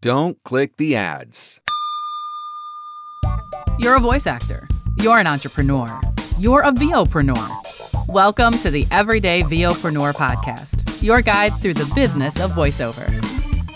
Don't 0.00 0.40
click 0.44 0.76
the 0.76 0.94
ads. 0.94 1.60
You're 3.80 3.96
a 3.96 4.00
voice 4.00 4.28
actor. 4.28 4.68
You're 4.94 5.18
an 5.18 5.26
entrepreneur. 5.26 6.00
You're 6.38 6.62
a 6.62 6.70
VOpreneur. 6.70 8.06
Welcome 8.06 8.56
to 8.58 8.70
the 8.70 8.86
Everyday 8.92 9.42
VOpreneur 9.42 10.14
podcast, 10.14 11.02
your 11.02 11.20
guide 11.20 11.52
through 11.60 11.74
the 11.74 11.92
business 11.96 12.38
of 12.38 12.52
voiceover. 12.52 13.08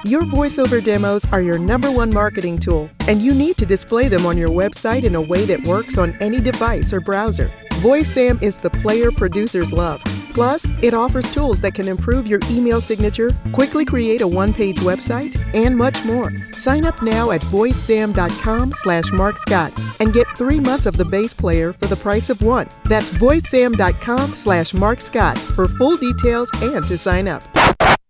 Your 0.05 0.23
voiceover 0.23 0.83
demos 0.83 1.25
are 1.33 1.43
your 1.43 1.59
number 1.59 1.89
one 1.89 2.13
marketing 2.13 2.59
tool, 2.59 2.91
and 3.07 3.23
you 3.23 3.33
need 3.33 3.57
to 3.59 3.65
display 3.65 4.09
them 4.09 4.27
on 4.27 4.37
your 4.37 4.49
website 4.49 5.05
in 5.05 5.15
a 5.15 5.21
way 5.21 5.45
that 5.45 5.65
works 5.65 5.97
on 5.97 6.17
any 6.21 6.41
device 6.41 6.93
or 6.93 7.01
browser. 7.01 7.53
VoiceZam 7.75 8.43
is 8.43 8.59
the 8.59 8.71
player 8.71 9.13
producers 9.13 9.73
love. 9.73 10.03
Plus, 10.35 10.67
it 10.83 10.93
offers 10.93 11.33
tools 11.33 11.61
that 11.61 11.75
can 11.75 11.87
improve 11.87 12.27
your 12.27 12.41
email 12.51 12.81
signature, 12.81 13.31
quickly 13.53 13.85
create 13.85 14.23
a 14.23 14.27
one-page 14.27 14.79
website, 14.79 15.39
and 15.55 15.77
much 15.77 16.05
more. 16.05 16.33
Sign 16.53 16.85
up 16.85 17.01
now 17.01 17.31
at 17.31 17.41
voicezam.com 17.43 18.73
slash 18.73 19.13
markscott 19.13 19.73
and 20.01 20.13
get 20.13 20.27
three 20.37 20.59
months 20.59 20.87
of 20.87 20.97
the 20.97 21.05
base 21.05 21.35
player 21.35 21.75
for 21.75 21.87
the 21.87 21.97
price 21.97 22.29
of 22.29 22.43
one. 22.43 22.69
That's 22.87 23.11
voicezam.com 23.11 24.35
slash 24.35 24.75
markscott 24.75 25.39
for 25.39 25.69
full 25.69 25.97
details 25.97 26.51
and 26.61 26.85
to 26.89 26.99
sign 26.99 27.29
up. 27.29 27.52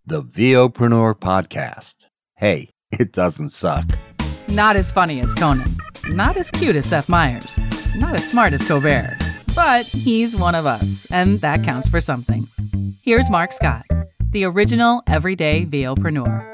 The 0.05 0.21
VOpreneur 0.21 1.15
Podcast. 1.15 2.07
Hey, 2.35 2.71
it 2.91 3.13
doesn't 3.13 3.51
suck. 3.51 3.87
Not 4.49 4.75
as 4.75 4.91
funny 4.91 5.21
as 5.21 5.33
Conan. 5.33 5.77
Not 6.09 6.37
as 6.37 6.51
cute 6.51 6.75
as 6.75 6.87
Seth 6.87 7.09
Meyers. 7.09 7.57
Not 7.95 8.17
as 8.17 8.29
smart 8.29 8.53
as 8.53 8.67
Colbert. 8.67 9.17
But 9.55 9.87
he's 9.87 10.35
one 10.35 10.57
of 10.57 10.67
us, 10.67 11.07
and 11.13 11.41
that 11.43 11.63
counts 11.63 11.89
for 11.89 12.01
something. 12.01 12.49
Here's 13.05 13.31
Mark 13.31 13.53
Scott, 13.53 13.85
the 14.33 14.43
original 14.43 15.05
everyday 15.07 15.67
VOpreneur. 15.67 16.53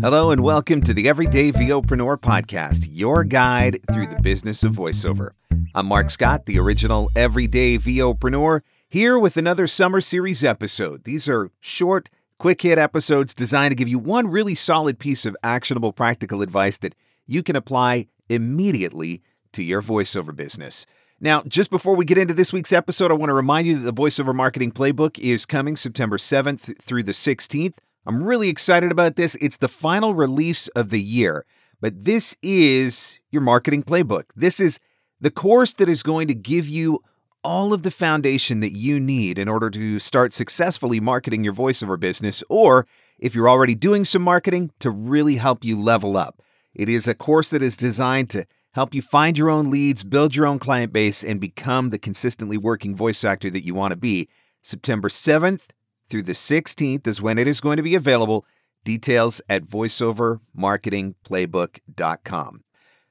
Hello 0.00 0.30
and 0.30 0.42
welcome 0.42 0.80
to 0.80 0.94
the 0.94 1.06
Everyday 1.06 1.52
VOpreneur 1.52 2.16
Podcast, 2.18 2.86
your 2.90 3.24
guide 3.24 3.78
through 3.92 4.06
the 4.06 4.22
business 4.22 4.62
of 4.62 4.72
voiceover. 4.72 5.32
I'm 5.74 5.84
Mark 5.84 6.08
Scott, 6.08 6.46
the 6.46 6.58
original 6.58 7.10
everyday 7.14 7.76
VOpreneur, 7.76 8.62
here 8.88 9.18
with 9.18 9.36
another 9.36 9.66
summer 9.66 10.00
series 10.00 10.42
episode. 10.42 11.04
These 11.04 11.28
are 11.28 11.50
short, 11.60 12.08
quick 12.38 12.62
hit 12.62 12.78
episodes 12.78 13.34
designed 13.34 13.72
to 13.72 13.76
give 13.76 13.88
you 13.88 13.98
one 13.98 14.28
really 14.28 14.54
solid 14.54 14.98
piece 14.98 15.24
of 15.24 15.36
actionable 15.42 15.92
practical 15.92 16.42
advice 16.42 16.76
that 16.78 16.94
you 17.26 17.42
can 17.42 17.56
apply 17.56 18.06
immediately 18.28 19.22
to 19.52 19.62
your 19.62 19.82
voiceover 19.82 20.34
business. 20.34 20.86
Now, 21.18 21.42
just 21.48 21.70
before 21.70 21.96
we 21.96 22.04
get 22.04 22.18
into 22.18 22.34
this 22.34 22.52
week's 22.52 22.72
episode, 22.72 23.10
I 23.10 23.14
want 23.14 23.30
to 23.30 23.34
remind 23.34 23.66
you 23.66 23.78
that 23.78 23.94
the 23.94 24.02
Voiceover 24.02 24.34
Marketing 24.34 24.70
Playbook 24.70 25.18
is 25.18 25.46
coming 25.46 25.74
September 25.74 26.18
7th 26.18 26.78
through 26.82 27.04
the 27.04 27.12
16th. 27.12 27.74
I'm 28.04 28.22
really 28.22 28.50
excited 28.50 28.92
about 28.92 29.16
this. 29.16 29.34
It's 29.36 29.56
the 29.56 29.68
final 29.68 30.14
release 30.14 30.68
of 30.68 30.90
the 30.90 31.00
year, 31.00 31.46
but 31.80 32.04
this 32.04 32.36
is 32.42 33.18
your 33.30 33.40
marketing 33.40 33.82
playbook. 33.82 34.24
This 34.36 34.60
is 34.60 34.78
the 35.18 35.30
course 35.30 35.72
that 35.74 35.88
is 35.88 36.02
going 36.02 36.28
to 36.28 36.34
give 36.34 36.68
you 36.68 37.02
all 37.46 37.72
of 37.72 37.84
the 37.84 37.92
foundation 37.92 38.58
that 38.58 38.72
you 38.72 38.98
need 38.98 39.38
in 39.38 39.46
order 39.46 39.70
to 39.70 40.00
start 40.00 40.32
successfully 40.32 40.98
marketing 40.98 41.44
your 41.44 41.52
voiceover 41.52 41.96
business, 41.98 42.42
or 42.48 42.88
if 43.20 43.36
you're 43.36 43.48
already 43.48 43.76
doing 43.76 44.04
some 44.04 44.22
marketing, 44.22 44.72
to 44.80 44.90
really 44.90 45.36
help 45.36 45.64
you 45.64 45.80
level 45.80 46.16
up. 46.16 46.42
It 46.74 46.88
is 46.88 47.06
a 47.06 47.14
course 47.14 47.48
that 47.50 47.62
is 47.62 47.76
designed 47.76 48.30
to 48.30 48.46
help 48.72 48.96
you 48.96 49.00
find 49.00 49.38
your 49.38 49.48
own 49.48 49.70
leads, 49.70 50.02
build 50.02 50.34
your 50.34 50.44
own 50.44 50.58
client 50.58 50.92
base, 50.92 51.22
and 51.22 51.40
become 51.40 51.90
the 51.90 52.00
consistently 52.00 52.58
working 52.58 52.96
voice 52.96 53.22
actor 53.22 53.48
that 53.48 53.64
you 53.64 53.74
want 53.74 53.92
to 53.92 53.96
be. 53.96 54.28
September 54.60 55.08
7th 55.08 55.68
through 56.10 56.22
the 56.22 56.32
16th 56.32 57.06
is 57.06 57.22
when 57.22 57.38
it 57.38 57.46
is 57.46 57.60
going 57.60 57.76
to 57.76 57.82
be 57.84 57.94
available. 57.94 58.44
Details 58.82 59.40
at 59.48 59.66
voiceovermarketingplaybook.com. 59.66 62.64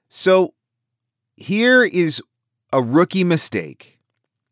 So, 0.10 0.54
here 1.38 1.86
is 1.86 2.22
a 2.74 2.82
rookie 2.82 3.24
mistake 3.24 3.95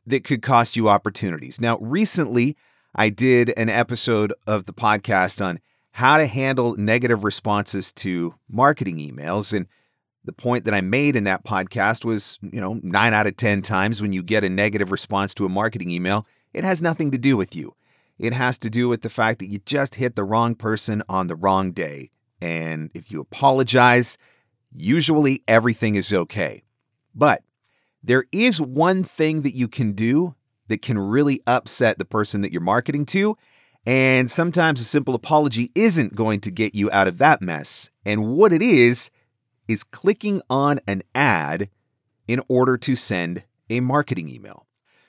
that 0.06 0.24
could 0.24 0.42
cost 0.42 0.76
you 0.76 0.90
opportunities. 0.90 1.62
Now, 1.62 1.78
recently, 1.80 2.58
I 2.96 3.10
did 3.10 3.54
an 3.58 3.70
episode 3.70 4.34
of 4.46 4.66
the 4.66 4.74
podcast 4.74 5.44
on 5.44 5.60
how 5.92 6.18
to 6.18 6.26
handle 6.26 6.76
negative 6.76 7.24
responses 7.24 7.92
to 7.94 8.36
marketing 8.50 8.98
emails. 8.98 9.54
And 9.56 9.68
the 10.26 10.34
point 10.34 10.66
that 10.66 10.74
I 10.74 10.82
made 10.82 11.16
in 11.16 11.24
that 11.26 11.46
podcast 11.46 12.06
was, 12.06 12.40
you 12.42 12.60
know, 12.60 12.80
nine 12.82 13.14
out 13.14 13.28
of 13.28 13.38
10 13.38 13.62
times 13.62 14.02
when 14.02 14.14
you 14.14 14.24
get 14.24 14.44
a 14.44 14.50
negative 14.50 14.92
response 14.92 15.34
to 15.36 15.46
a 15.46 15.50
marketing 15.50 15.92
email, 15.92 16.26
it 16.54 16.64
has 16.64 16.82
nothing 16.82 17.12
to 17.12 17.18
do 17.18 17.38
with 17.38 17.56
you. 17.56 17.76
It 18.20 18.34
has 18.34 18.58
to 18.60 18.70
do 18.70 18.88
with 18.90 19.02
the 19.02 19.10
fact 19.10 19.40
that 19.40 19.50
you 19.50 19.60
just 19.66 19.96
hit 19.96 20.16
the 20.16 20.24
wrong 20.24 20.56
person 20.56 21.04
on 21.10 21.28
the 21.28 21.36
wrong 21.36 21.72
day. 21.72 22.12
And 22.42 22.92
if 22.94 23.12
you 23.12 23.22
apologize, 23.22 24.18
usually 24.76 25.44
everything 25.48 25.96
is 25.96 26.14
okay. 26.14 26.64
But 27.16 27.44
there 28.04 28.26
is 28.32 28.60
one 28.60 29.04
thing 29.04 29.42
that 29.42 29.56
you 29.56 29.68
can 29.68 29.94
do 29.94 30.36
that 30.68 30.82
can 30.82 30.98
really 30.98 31.42
upset 31.48 31.98
the 31.98 32.06
person 32.06 32.42
that 32.42 32.52
you're 32.52 32.62
marketing 32.62 33.06
to. 33.08 33.38
And 33.86 34.30
sometimes 34.32 34.80
a 34.82 34.86
simple 34.86 35.16
apology 35.16 35.72
isn't 35.76 36.16
going 36.16 36.40
to 36.42 36.52
get 36.52 36.76
you 36.76 36.90
out 36.92 37.08
of 37.08 37.18
that 37.18 37.42
mess. 37.42 37.90
And 38.06 38.28
what 38.28 38.54
it 38.54 38.62
is, 38.62 39.10
is 39.68 39.84
clicking 39.84 40.42
on 40.50 40.80
an 40.88 41.04
ad 41.16 41.70
in 42.28 42.42
order 42.48 42.78
to 42.78 42.96
send 42.96 43.44
a 43.70 43.80
marketing 43.80 44.30
email. 44.30 44.66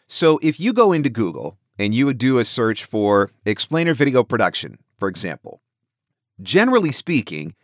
So 0.06 0.38
if 0.42 0.60
you 0.60 0.72
go 0.72 0.92
into 0.92 1.10
Google 1.10 1.58
and 1.78 1.94
you 1.94 2.06
would 2.06 2.18
do 2.18 2.38
a 2.38 2.44
search 2.44 2.84
for 2.84 3.30
explainer 3.44 3.94
video 3.94 4.22
production, 4.22 4.78
for 4.98 5.08
example, 5.08 5.60
generally 6.40 6.92
speaking, 6.92 7.54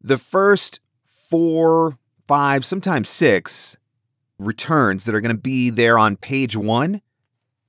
the 0.00 0.18
first 0.18 0.80
four, 1.04 1.98
five, 2.26 2.64
sometimes 2.64 3.08
six 3.08 3.76
returns 4.38 5.04
that 5.04 5.14
are 5.14 5.20
going 5.20 5.34
to 5.34 5.40
be 5.40 5.70
there 5.70 5.98
on 5.98 6.16
page 6.16 6.56
one, 6.56 7.00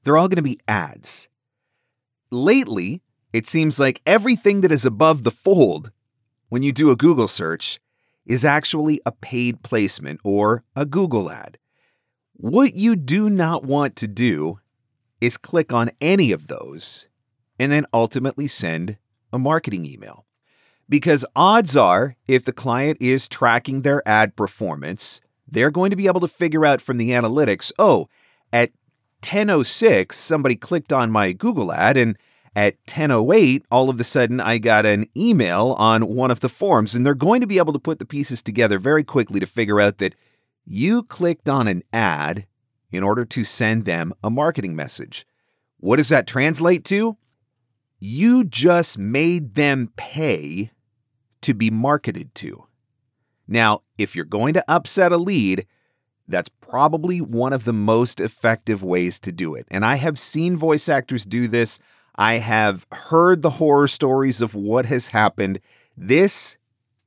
they're 0.03 0.17
all 0.17 0.27
going 0.27 0.37
to 0.37 0.41
be 0.41 0.59
ads. 0.67 1.29
Lately, 2.31 3.01
it 3.33 3.47
seems 3.47 3.79
like 3.79 4.01
everything 4.05 4.61
that 4.61 4.71
is 4.71 4.85
above 4.85 5.23
the 5.23 5.31
fold 5.31 5.91
when 6.49 6.63
you 6.63 6.71
do 6.71 6.91
a 6.91 6.95
Google 6.95 7.27
search 7.27 7.79
is 8.25 8.43
actually 8.43 8.99
a 9.05 9.11
paid 9.11 9.63
placement 9.63 10.19
or 10.23 10.63
a 10.75 10.85
Google 10.85 11.31
ad. 11.31 11.57
What 12.33 12.75
you 12.75 12.95
do 12.95 13.29
not 13.29 13.63
want 13.63 13.95
to 13.97 14.07
do 14.07 14.59
is 15.19 15.37
click 15.37 15.73
on 15.73 15.91
any 15.99 16.31
of 16.31 16.47
those 16.47 17.07
and 17.59 17.71
then 17.71 17.85
ultimately 17.93 18.47
send 18.47 18.97
a 19.33 19.39
marketing 19.39 19.85
email. 19.85 20.25
Because 20.89 21.25
odds 21.35 21.75
are, 21.75 22.15
if 22.27 22.45
the 22.45 22.53
client 22.53 22.97
is 23.01 23.27
tracking 23.27 23.81
their 23.81 24.07
ad 24.07 24.35
performance, 24.35 25.21
they're 25.47 25.71
going 25.71 25.89
to 25.89 25.95
be 25.95 26.07
able 26.07 26.19
to 26.19 26.27
figure 26.27 26.65
out 26.65 26.81
from 26.81 26.97
the 26.97 27.11
analytics 27.11 27.71
oh, 27.79 28.07
at 28.51 28.71
10.06, 29.21 30.13
somebody 30.13 30.55
clicked 30.55 30.93
on 30.93 31.11
my 31.11 31.31
Google 31.31 31.71
ad 31.71 31.97
and 31.97 32.17
at 32.55 32.83
10:08, 32.87 33.63
all 33.69 33.87
of 33.87 33.99
a 33.99 34.03
sudden 34.03 34.39
I 34.39 34.57
got 34.57 34.85
an 34.85 35.05
email 35.15 35.75
on 35.77 36.07
one 36.07 36.31
of 36.31 36.39
the 36.39 36.49
forms 36.49 36.95
and 36.95 37.05
they're 37.05 37.13
going 37.13 37.39
to 37.41 37.47
be 37.47 37.59
able 37.59 37.73
to 37.73 37.79
put 37.79 37.99
the 37.99 38.05
pieces 38.05 38.41
together 38.41 38.79
very 38.79 39.03
quickly 39.03 39.39
to 39.39 39.45
figure 39.45 39.79
out 39.79 39.99
that 39.99 40.15
you 40.65 41.03
clicked 41.03 41.47
on 41.47 41.67
an 41.67 41.83
ad 41.93 42.47
in 42.91 43.03
order 43.03 43.25
to 43.25 43.43
send 43.43 43.85
them 43.85 44.11
a 44.23 44.31
marketing 44.31 44.75
message. 44.75 45.25
What 45.79 45.97
does 45.97 46.09
that 46.09 46.25
translate 46.25 46.83
to? 46.85 47.17
You 47.99 48.43
just 48.43 48.97
made 48.97 49.53
them 49.53 49.91
pay 49.95 50.71
to 51.41 51.53
be 51.53 51.69
marketed 51.69 52.33
to. 52.35 52.65
Now, 53.47 53.81
if 53.97 54.15
you're 54.15 54.25
going 54.25 54.53
to 54.55 54.65
upset 54.67 55.11
a 55.11 55.17
lead, 55.17 55.65
that's 56.27 56.49
probably 56.49 57.21
one 57.21 57.53
of 57.53 57.63
the 57.63 57.73
most 57.73 58.19
effective 58.19 58.83
ways 58.83 59.19
to 59.19 59.31
do 59.31 59.55
it. 59.55 59.65
And 59.71 59.85
I 59.85 59.95
have 59.95 60.19
seen 60.19 60.57
voice 60.57 60.89
actors 60.89 61.25
do 61.25 61.47
this. 61.47 61.79
I 62.15 62.35
have 62.35 62.85
heard 62.91 63.41
the 63.41 63.51
horror 63.51 63.87
stories 63.87 64.41
of 64.41 64.53
what 64.53 64.85
has 64.87 65.07
happened. 65.07 65.59
This 65.95 66.57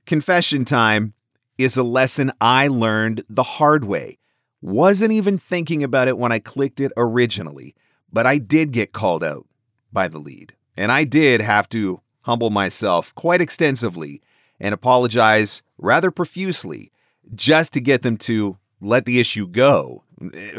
confession 0.06 0.64
time 0.64 1.14
is 1.58 1.76
a 1.76 1.82
lesson 1.82 2.32
I 2.40 2.68
learned 2.68 3.24
the 3.28 3.42
hard 3.42 3.84
way. 3.84 4.18
Wasn't 4.62 5.12
even 5.12 5.36
thinking 5.36 5.82
about 5.82 6.08
it 6.08 6.18
when 6.18 6.32
I 6.32 6.38
clicked 6.38 6.80
it 6.80 6.92
originally, 6.96 7.74
but 8.12 8.26
I 8.26 8.38
did 8.38 8.72
get 8.72 8.92
called 8.92 9.22
out 9.22 9.46
by 9.92 10.08
the 10.08 10.18
lead. 10.18 10.54
And 10.76 10.90
I 10.90 11.04
did 11.04 11.40
have 11.40 11.68
to 11.70 12.00
humble 12.22 12.50
myself 12.50 13.14
quite 13.14 13.40
extensively 13.40 14.22
and 14.60 14.74
apologize 14.74 15.62
rather 15.78 16.10
profusely 16.10 16.92
just 17.34 17.72
to 17.72 17.80
get 17.80 18.02
them 18.02 18.16
to 18.18 18.58
let 18.80 19.06
the 19.06 19.18
issue 19.18 19.46
go. 19.46 20.04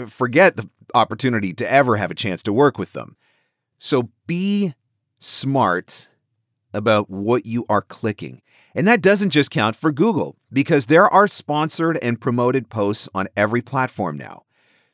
Forget 0.08 0.58
the 0.58 0.70
opportunity 0.94 1.54
to 1.54 1.72
ever 1.72 1.98
have 1.98 2.12
a 2.12 2.16
chance 2.16 2.42
to 2.44 2.54
work 2.54 2.78
with 2.78 2.94
them. 2.94 3.16
So 3.78 4.10
be 4.28 4.74
smart 5.20 6.08
about 6.74 7.10
what 7.10 7.46
you 7.46 7.66
are 7.70 7.82
clicking. 7.82 8.42
And 8.74 8.88
that 8.88 9.02
doesn't 9.02 9.32
just 9.32 9.52
count 9.52 9.76
for 9.76 9.92
Google 9.92 10.38
because 10.52 10.86
there 10.86 11.08
are 11.08 11.28
sponsored 11.28 11.98
and 12.02 12.22
promoted 12.22 12.70
posts 12.70 13.10
on 13.14 13.28
every 13.36 13.62
platform 13.62 14.18
now. 14.18 14.44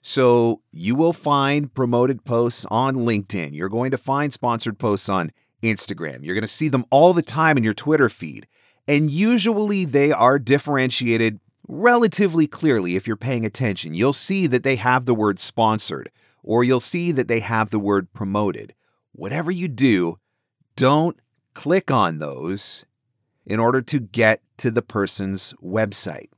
So 0.01 0.61
you 0.71 0.95
will 0.95 1.13
find 1.13 1.73
promoted 1.73 2.23
posts 2.25 2.65
on 2.71 2.95
LinkedIn. 2.95 3.53
You're 3.53 3.69
going 3.69 3.91
to 3.91 3.97
find 3.97 4.33
sponsored 4.33 4.79
posts 4.79 5.09
on 5.09 5.31
Instagram. 5.61 6.23
You're 6.23 6.35
going 6.35 6.41
to 6.43 6.47
see 6.47 6.69
them 6.69 6.85
all 6.89 7.13
the 7.13 7.21
time 7.21 7.57
in 7.57 7.63
your 7.63 7.73
Twitter 7.73 8.09
feed. 8.09 8.47
And 8.87 9.11
usually 9.11 9.85
they 9.85 10.11
are 10.11 10.39
differentiated 10.39 11.39
relatively 11.67 12.47
clearly 12.47 12.95
if 12.95 13.05
you're 13.05 13.17
paying 13.17 13.45
attention. 13.45 13.93
You'll 13.93 14.13
see 14.13 14.47
that 14.47 14.63
they 14.63 14.77
have 14.77 15.05
the 15.05 15.13
word 15.13 15.39
sponsored, 15.39 16.09
or 16.41 16.63
you'll 16.63 16.79
see 16.79 17.11
that 17.11 17.27
they 17.27 17.41
have 17.41 17.69
the 17.69 17.79
word 17.79 18.13
promoted. 18.13 18.73
Whatever 19.11 19.51
you 19.51 19.67
do, 19.67 20.19
don't 20.75 21.19
click 21.53 21.91
on 21.91 22.19
those 22.19 22.85
in 23.45 23.59
order 23.59 23.81
to 23.81 23.99
get 23.99 24.41
to 24.57 24.71
the 24.71 24.81
person's 24.81 25.53
website. 25.61 26.29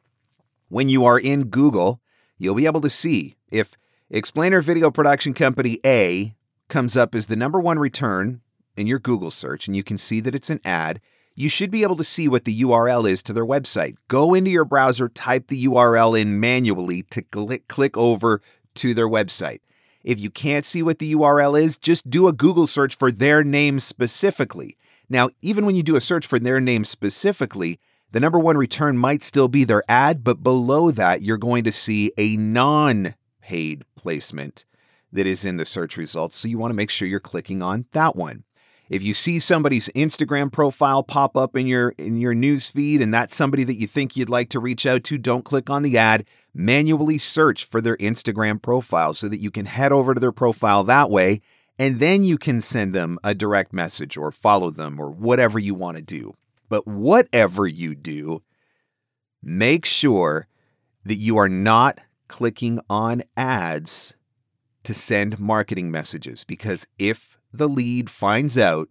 When 0.70 0.90
you 0.90 1.06
are 1.06 1.20
in 1.20 1.46
Google, 1.46 2.02
you'll 2.38 2.56
be 2.56 2.66
able 2.66 2.82
to 2.82 2.90
see 2.90 3.36
if 3.52 3.78
Explainer 4.10 4.62
Video 4.62 4.90
Production 4.90 5.34
Company 5.34 5.80
A 5.86 6.36
comes 6.68 6.98
up 6.98 7.14
as 7.14 7.28
the 7.28 7.36
number 7.36 7.60
one 7.60 7.78
return 7.78 8.42
in 8.76 8.88
your 8.88 9.00
Google 9.00 9.32
search, 9.32 9.68
and 9.68 9.76
you 9.76 9.84
can 9.84 9.98
see 9.98 10.20
that 10.22 10.34
it's 10.34 10.50
an 10.50 10.62
ad 10.64 11.02
you 11.36 11.50
should 11.50 11.72
be 11.72 11.84
able 11.84 11.96
to 11.96 12.04
see 12.04 12.28
what 12.28 12.46
the 12.46 12.62
URL 12.62 13.10
is 13.10 13.24
to 13.24 13.34
their 13.34 13.46
website. 13.46 13.96
Go 14.08 14.34
into 14.34 14.52
your 14.52 14.66
browser, 14.66 15.08
type 15.10 15.48
the 15.48 15.66
URL 15.66 16.20
in 16.20 16.40
manually 16.40 17.04
to 17.04 17.22
click, 17.22 17.68
click 17.68 17.98
over 17.98 18.42
to 18.76 18.94
their 18.94 19.08
website. 19.08 19.60
If 20.04 20.20
you 20.20 20.30
can't 20.30 20.66
see 20.66 20.82
what 20.82 21.00
the 21.00 21.14
URL 21.14 21.62
is, 21.62 21.78
just 21.78 22.10
do 22.10 22.28
a 22.28 22.34
Google 22.34 22.68
search 22.68 22.96
for 22.96 23.12
their 23.12 23.44
name 23.44 23.80
specifically. 23.80 24.78
Now, 25.10 25.30
even 25.42 25.66
when 25.66 25.76
you 25.76 25.84
do 25.84 25.96
a 25.96 26.02
search 26.02 26.26
for 26.26 26.40
their 26.40 26.62
name 26.62 26.84
specifically, 26.84 27.80
the 28.12 28.20
number 28.20 28.40
one 28.40 28.58
return 28.58 28.98
might 28.98 29.24
still 29.24 29.48
be 29.48 29.64
their 29.64 29.84
ad, 29.88 30.24
but 30.24 30.44
below 30.44 30.92
that, 30.92 31.22
you're 31.22 31.38
going 31.38 31.64
to 31.64 31.72
see 31.72 32.12
a 32.18 32.38
non 32.38 33.16
paid 33.42 33.84
placement 33.96 34.66
that 35.12 35.28
is 35.28 35.46
in 35.46 35.58
the 35.58 35.66
search 35.66 35.98
results. 35.98 36.36
So 36.36 36.48
you 36.48 36.58
want 36.58 36.72
to 36.72 36.76
make 36.76 36.90
sure 36.90 37.08
you're 37.08 37.20
clicking 37.20 37.62
on 37.62 37.86
that 37.94 38.16
one. 38.16 38.44
If 38.90 39.04
you 39.04 39.14
see 39.14 39.38
somebody's 39.38 39.88
Instagram 39.90 40.52
profile 40.52 41.04
pop 41.04 41.38
up 41.38 41.56
in 41.56 41.68
your 41.68 41.90
in 42.00 42.18
your 42.18 42.34
news 42.34 42.72
feed 42.72 43.02
and 43.02 43.14
that's 43.14 43.36
somebody 43.36 43.64
that 43.64 43.80
you 43.80 43.86
think 43.86 44.18
you'd 44.18 44.30
like 44.30 44.50
to 44.50 44.60
reach 44.60 44.86
out 44.88 45.04
to, 45.06 45.18
don't 45.18 45.46
click 45.46 45.70
on 45.70 45.84
the 45.84 45.98
ad. 45.98 46.26
Manually 46.56 47.20
search 47.20 47.66
for 47.66 47.82
their 47.82 47.98
Instagram 47.98 48.60
profile 48.60 49.14
so 49.14 49.30
that 49.30 49.38
you 49.38 49.52
can 49.52 49.68
head 49.68 49.92
over 49.92 50.16
to 50.16 50.20
their 50.20 50.32
profile 50.32 50.84
that 50.86 51.12
way 51.12 51.42
and 51.78 52.00
then 52.00 52.24
you 52.24 52.38
can 52.38 52.60
send 52.60 52.94
them 52.94 53.20
a 53.24 53.36
direct 53.36 53.72
message 53.72 54.18
or 54.18 54.32
follow 54.32 54.72
them 54.72 55.00
or 55.00 55.10
whatever 55.10 55.60
you 55.60 55.76
want 55.76 55.98
to 55.98 56.04
do. 56.04 56.36
But 56.68 56.88
whatever 56.88 57.68
you 57.68 57.96
do, 57.96 58.42
make 59.42 59.86
sure 59.86 60.48
that 61.06 61.16
you 61.16 61.38
are 61.38 61.48
not 61.48 62.00
clicking 62.28 62.80
on 62.90 63.24
ads 63.38 64.16
to 64.84 64.94
send 64.94 65.40
marketing 65.40 65.92
messages 65.92 66.44
because 66.44 66.86
if 66.98 67.29
the 67.52 67.70
lead 67.70 68.10
finds 68.10 68.58
out, 68.58 68.90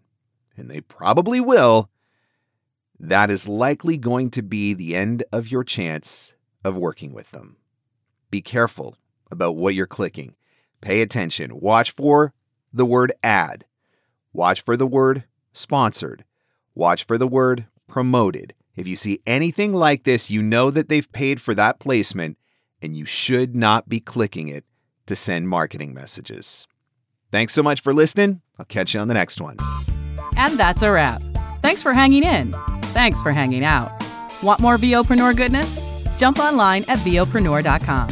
and 0.57 0.69
they 0.69 0.81
probably 0.81 1.39
will, 1.39 1.89
that 2.99 3.29
is 3.31 3.47
likely 3.47 3.97
going 3.97 4.29
to 4.31 4.41
be 4.41 4.73
the 4.73 4.95
end 4.95 5.23
of 5.31 5.49
your 5.49 5.63
chance 5.63 6.33
of 6.63 6.75
working 6.75 7.13
with 7.13 7.31
them. 7.31 7.57
Be 8.29 8.41
careful 8.41 8.97
about 9.31 9.55
what 9.55 9.73
you're 9.73 9.87
clicking. 9.87 10.35
Pay 10.81 11.01
attention. 11.01 11.59
Watch 11.59 11.91
for 11.91 12.33
the 12.73 12.85
word 12.85 13.13
ad. 13.23 13.65
Watch 14.33 14.61
for 14.61 14.77
the 14.77 14.87
word 14.87 15.23
sponsored. 15.53 16.25
Watch 16.75 17.05
for 17.05 17.17
the 17.17 17.27
word 17.27 17.65
promoted. 17.87 18.53
If 18.75 18.87
you 18.87 18.95
see 18.95 19.21
anything 19.25 19.73
like 19.73 20.03
this, 20.03 20.29
you 20.29 20.41
know 20.41 20.69
that 20.71 20.89
they've 20.89 21.11
paid 21.11 21.41
for 21.41 21.53
that 21.55 21.79
placement 21.79 22.37
and 22.81 22.95
you 22.95 23.05
should 23.05 23.55
not 23.55 23.89
be 23.89 23.99
clicking 23.99 24.47
it 24.47 24.65
to 25.07 25.15
send 25.15 25.49
marketing 25.49 25.93
messages. 25.93 26.67
Thanks 27.31 27.53
so 27.53 27.61
much 27.63 27.81
for 27.81 27.93
listening. 27.93 28.41
I'll 28.57 28.65
catch 28.65 28.93
you 28.93 28.99
on 28.99 29.07
the 29.07 29.13
next 29.13 29.39
one. 29.39 29.57
And 30.35 30.59
that's 30.59 30.81
a 30.81 30.91
wrap. 30.91 31.21
Thanks 31.61 31.83
for 31.83 31.93
hanging 31.93 32.23
in. 32.23 32.53
Thanks 32.93 33.21
for 33.21 33.31
hanging 33.31 33.63
out. 33.63 33.91
Want 34.41 34.61
more 34.61 34.77
VOpreneur 34.77 35.35
goodness? 35.35 35.79
Jump 36.17 36.39
online 36.39 36.83
at 36.87 36.99
VOpreneur.com. 36.99 38.09